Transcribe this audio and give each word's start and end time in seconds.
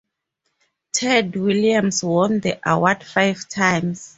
Ted 0.93 1.35
Williams 1.35 2.03
won 2.03 2.39
the 2.39 2.59
award 2.67 3.03
five 3.03 3.47
times. 3.47 4.09